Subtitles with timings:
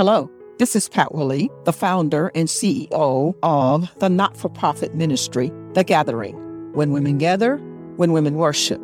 [0.00, 5.52] Hello, this is Pat Willie, the founder and CEO of the not for profit ministry,
[5.74, 6.72] The Gathering.
[6.72, 7.58] When women gather,
[7.96, 8.80] when women worship.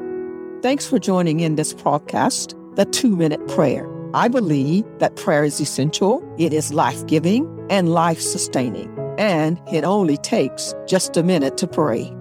[0.61, 3.89] Thanks for joining in this podcast, The Two Minute Prayer.
[4.13, 9.85] I believe that prayer is essential, it is life giving and life sustaining, and it
[9.85, 12.15] only takes just a minute to pray.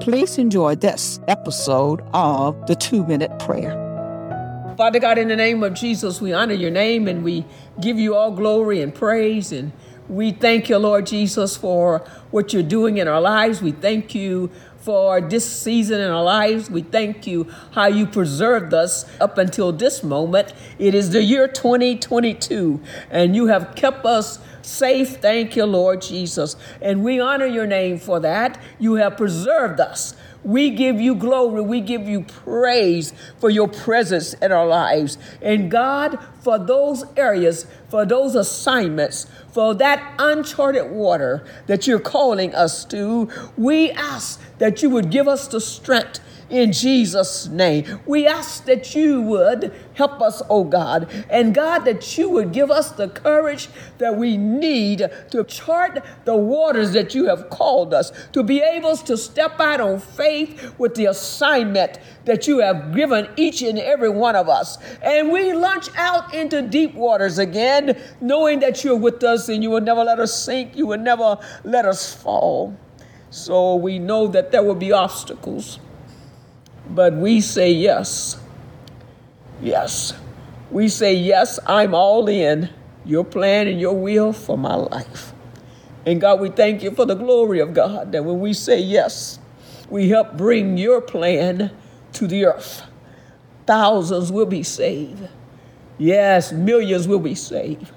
[0.00, 3.87] Please enjoy this episode of The Two Minute Prayer.
[4.78, 7.44] Father God, in the name of Jesus, we honor your name and we
[7.80, 9.50] give you all glory and praise.
[9.50, 9.72] And
[10.08, 13.60] we thank you, Lord Jesus, for what you're doing in our lives.
[13.60, 16.70] We thank you for this season in our lives.
[16.70, 20.52] We thank you how you preserved us up until this moment.
[20.78, 25.16] It is the year 2022, and you have kept us safe.
[25.16, 26.54] Thank you, Lord Jesus.
[26.80, 28.60] And we honor your name for that.
[28.78, 30.14] You have preserved us.
[30.44, 31.60] We give you glory.
[31.62, 35.18] We give you praise for your presence in our lives.
[35.42, 42.54] And God, for those areas, for those assignments, for that uncharted water that you're calling
[42.54, 48.00] us to, we ask that you would give us the strength in Jesus' name.
[48.06, 52.70] We ask that you would help us, oh God, and God, that you would give
[52.70, 53.68] us the courage
[53.98, 58.96] that we need to chart the waters that you have called us, to be able
[58.96, 64.10] to step out on faith with the assignment that you have given each and every
[64.10, 64.78] one of us.
[65.02, 69.70] And we launch out into deep waters again, knowing that you're with us and you
[69.70, 72.76] will never let us sink, you will never let us fall.
[73.30, 75.80] So we know that there will be obstacles.
[76.90, 78.40] But we say yes.
[79.60, 80.14] Yes.
[80.70, 82.70] We say, Yes, I'm all in
[83.04, 85.32] your plan and your will for my life.
[86.06, 89.38] And God, we thank you for the glory of God that when we say yes,
[89.90, 91.70] we help bring your plan
[92.14, 92.82] to the earth.
[93.66, 95.28] Thousands will be saved.
[95.98, 97.90] Yes, millions will be saved.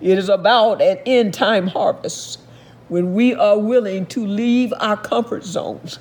[0.00, 2.40] It is about an end time harvest
[2.88, 5.98] when we are willing to leave our comfort zones.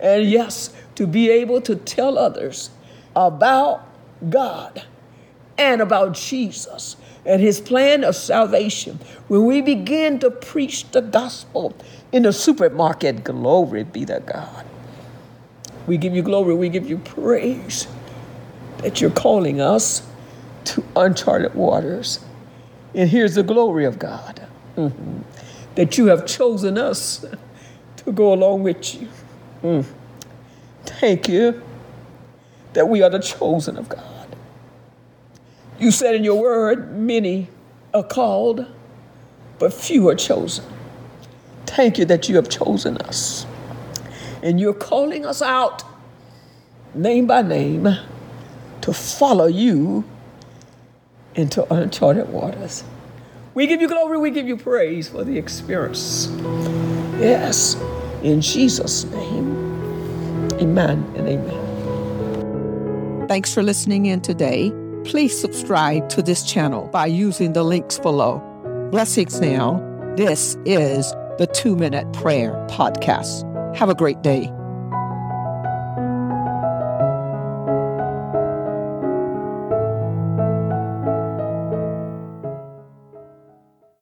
[0.00, 2.70] And yes, to be able to tell others
[3.14, 3.86] about
[4.28, 4.84] God
[5.58, 6.96] and about Jesus
[7.26, 8.98] and his plan of salvation.
[9.28, 11.74] When we begin to preach the gospel
[12.12, 14.66] in the supermarket, glory be to God.
[15.86, 17.86] We give you glory, we give you praise
[18.78, 20.06] that you're calling us
[20.64, 22.20] to uncharted waters.
[22.94, 24.46] And here's the glory of God
[24.76, 25.20] mm-hmm.
[25.74, 27.24] that you have chosen us
[27.96, 29.08] to go along with you.
[29.62, 29.84] Mm.
[30.84, 31.62] Thank you
[32.72, 34.36] that we are the chosen of God.
[35.78, 37.48] You said in your word, many
[37.94, 38.66] are called,
[39.58, 40.64] but few are chosen.
[41.66, 43.46] Thank you that you have chosen us.
[44.42, 45.82] And you're calling us out,
[46.94, 47.88] name by name,
[48.80, 50.04] to follow you
[51.34, 52.84] into uncharted waters.
[53.54, 56.28] We give you glory, we give you praise for the experience.
[57.18, 57.76] Yes,
[58.22, 59.49] in Jesus' name.
[60.60, 61.70] Amen and amen.
[63.28, 64.72] Thanks for listening in today.
[65.04, 68.38] Please subscribe to this channel by using the links below.
[68.90, 69.80] Blessings now.
[70.16, 73.46] This is the Two Minute Prayer Podcast.
[73.76, 74.52] Have a great day.